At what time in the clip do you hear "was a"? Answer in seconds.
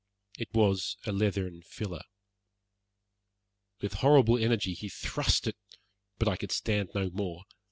0.51-1.11